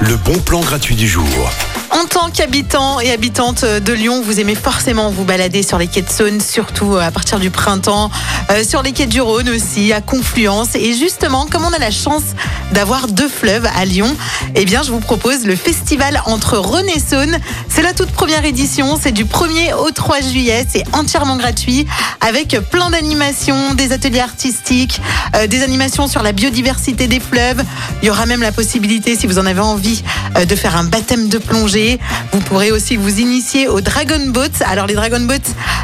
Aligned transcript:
le 0.00 0.16
bon 0.16 0.38
plan 0.40 0.60
gratuit 0.60 0.94
du 0.94 1.08
jour. 1.08 1.24
En 1.90 2.04
tant 2.04 2.30
qu'habitant 2.30 3.00
et 3.00 3.10
habitante 3.10 3.64
de 3.64 3.92
Lyon, 3.94 4.20
vous 4.22 4.38
aimez 4.40 4.54
forcément 4.54 5.10
vous 5.10 5.24
balader 5.24 5.62
sur 5.62 5.78
les 5.78 5.86
quais 5.86 6.02
de 6.02 6.10
Saône, 6.10 6.40
surtout 6.40 6.96
à 6.96 7.10
partir 7.10 7.40
du 7.40 7.50
printemps, 7.50 8.10
euh, 8.50 8.62
sur 8.62 8.82
les 8.82 8.92
quais 8.92 9.06
du 9.06 9.22
Rhône 9.22 9.48
aussi, 9.48 9.92
à 9.94 10.02
Confluence. 10.02 10.74
Et 10.74 10.92
justement, 10.92 11.46
comme 11.46 11.64
on 11.64 11.72
a 11.72 11.78
la 11.78 11.90
chance 11.90 12.22
d'avoir 12.72 13.08
deux 13.08 13.28
fleuves 13.28 13.66
à 13.74 13.86
Lyon, 13.86 14.14
eh 14.54 14.66
bien, 14.66 14.82
je 14.82 14.90
vous 14.90 15.00
propose 15.00 15.46
le 15.46 15.56
festival 15.56 16.20
entre 16.26 16.58
Rhône 16.58 16.88
et 16.94 17.00
Saône. 17.00 17.38
C'est 17.68 17.82
la 17.82 17.94
toute 17.94 18.10
première 18.10 18.44
édition, 18.44 18.98
c'est 19.02 19.12
du 19.12 19.24
1er 19.24 19.74
au 19.74 19.90
3 19.90 20.20
juillet, 20.20 20.66
c'est 20.68 20.84
entièrement 20.92 21.36
gratuit, 21.36 21.86
avec 22.20 22.58
plein 22.70 22.90
d'animations, 22.90 23.72
des 23.74 23.92
ateliers 23.92 24.20
artistiques, 24.20 25.00
euh, 25.34 25.46
des 25.46 25.62
animations 25.62 26.06
sur 26.06 26.22
la 26.22 26.32
biodiversité 26.32 27.06
des 27.06 27.20
fleuves. 27.20 27.62
Il 28.02 28.06
y 28.06 28.10
aura 28.10 28.26
même 28.26 28.42
la 28.42 28.52
possibilité, 28.52 28.97
si 29.02 29.26
vous 29.26 29.38
en 29.38 29.46
avez 29.46 29.60
envie, 29.60 30.02
euh, 30.36 30.44
de 30.44 30.56
faire 30.56 30.76
un 30.76 30.84
baptême 30.84 31.28
de 31.28 31.38
plongée. 31.38 31.98
Vous 32.32 32.40
pourrez 32.40 32.72
aussi 32.72 32.96
vous 32.96 33.20
initier 33.20 33.68
aux 33.68 33.80
Dragon 33.80 34.20
Boats. 34.28 34.64
Alors 34.66 34.86
les 34.86 34.94
Dragon 34.94 35.20
Boats, 35.20 35.34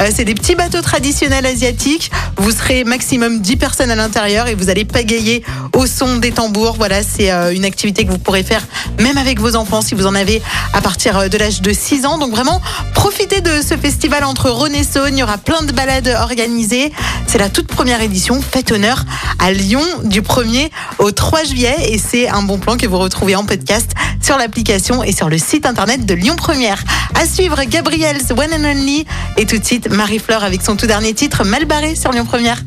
euh, 0.00 0.08
c'est 0.14 0.24
des 0.24 0.34
petits 0.34 0.54
bateaux 0.54 0.82
traditionnels 0.82 1.46
asiatiques. 1.46 2.10
Vous 2.36 2.50
serez 2.50 2.84
maximum 2.84 3.40
10 3.40 3.56
personnes 3.56 3.90
à 3.90 3.96
l'intérieur 3.96 4.48
et 4.48 4.54
vous 4.54 4.70
allez 4.70 4.84
pagayer 4.84 5.42
au 5.74 5.86
son 5.86 6.16
des 6.16 6.32
tambours. 6.32 6.74
Voilà, 6.76 7.02
c'est 7.02 7.30
euh, 7.30 7.54
une 7.54 7.64
activité 7.64 8.04
que 8.04 8.10
vous 8.10 8.18
pourrez 8.18 8.42
faire 8.42 8.62
même 8.98 9.18
avec 9.18 9.40
vos 9.40 9.56
enfants 9.56 9.82
si 9.82 9.94
vous 9.94 10.06
en 10.06 10.14
avez 10.14 10.42
à 10.72 10.80
partir 10.80 11.30
de 11.30 11.38
l'âge 11.38 11.62
de 11.62 11.72
6 11.72 12.06
ans. 12.06 12.18
Donc 12.18 12.32
vraiment, 12.32 12.60
profitez 12.94 13.40
de 13.40 13.62
ce 13.62 13.76
festival 13.76 14.24
entre 14.24 14.50
Rhône 14.50 14.74
et. 14.74 14.82
Il 15.08 15.18
y 15.18 15.22
aura 15.22 15.36
plein 15.36 15.62
de 15.62 15.72
balades 15.72 16.08
organisées. 16.20 16.90
C'est 17.26 17.38
la 17.38 17.48
toute 17.48 17.66
première 17.66 18.00
édition. 18.00 18.40
Faites 18.40 18.72
honneur 18.72 19.04
à 19.38 19.52
Lyon 19.52 19.82
du 20.04 20.22
1er 20.22 20.70
au 20.98 21.10
3 21.10 21.44
juillet 21.44 21.76
et 21.90 21.98
c'est 21.98 22.28
un 22.28 22.42
bon 22.42 22.58
plan 22.58 22.76
que 22.76 22.86
vous 22.86 22.98
retrouvez 22.98 23.34
en 23.36 23.44
podcast 23.44 23.92
sur 24.22 24.38
l'application 24.38 25.02
et 25.02 25.12
sur 25.12 25.28
le 25.28 25.38
site 25.38 25.66
internet 25.66 26.06
de 26.06 26.14
Lyon 26.14 26.36
Première. 26.36 26.82
À 27.14 27.26
suivre 27.26 27.62
Gabriel's 27.64 28.30
One 28.30 28.52
and 28.52 28.64
Only 28.64 29.06
et 29.36 29.46
tout 29.46 29.58
de 29.58 29.64
suite 29.64 29.90
Marie-Fleur 29.90 30.44
avec 30.44 30.62
son 30.62 30.76
tout 30.76 30.86
dernier 30.86 31.14
titre 31.14 31.44
Mal 31.44 31.64
barré 31.64 31.94
sur 31.94 32.12
Lyon 32.12 32.24
Première. 32.24 32.62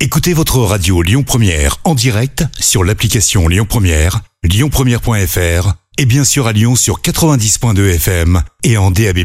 Écoutez 0.00 0.32
votre 0.32 0.58
radio 0.60 1.02
Lyon 1.02 1.22
Première 1.22 1.76
en 1.84 1.94
direct 1.94 2.44
sur 2.58 2.84
l'application 2.84 3.48
Lyon 3.48 3.66
Première, 3.68 4.20
lyonpremière.fr 4.42 5.74
et 5.98 6.06
bien 6.06 6.24
sûr 6.24 6.46
à 6.46 6.52
Lyon 6.52 6.76
sur 6.76 7.00
90.2 7.02 7.94
FM 7.96 8.42
et 8.64 8.78
en 8.78 8.90
DAB+. 8.90 9.18